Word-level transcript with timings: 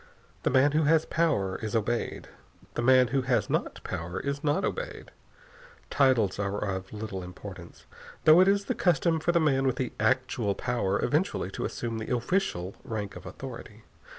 The 0.41 0.49
man 0.49 0.71
who 0.71 0.85
has 0.85 1.05
power 1.05 1.57
is 1.61 1.75
obeyed. 1.75 2.27
The 2.73 2.81
man 2.81 3.09
who 3.09 3.21
has 3.21 3.51
not 3.51 3.83
power 3.83 4.19
is 4.19 4.43
not 4.43 4.65
obeyed. 4.65 5.11
Titles 5.91 6.39
are 6.39 6.57
of 6.57 6.91
little 6.91 7.21
importance, 7.21 7.85
though 8.23 8.41
it 8.41 8.47
is 8.47 8.65
the 8.65 8.73
custom 8.73 9.19
for 9.19 9.31
the 9.31 9.39
man 9.39 9.67
with 9.67 9.75
the 9.75 9.93
actual 9.99 10.55
power 10.55 10.99
eventually 11.05 11.51
to 11.51 11.65
assume 11.65 11.99
the 11.99 12.15
official 12.15 12.73
rank 12.83 13.15
of 13.15 13.27
authority. 13.27 13.83